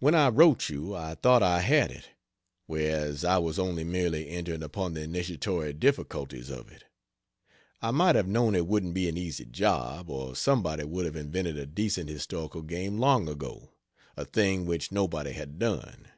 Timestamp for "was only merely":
3.38-4.28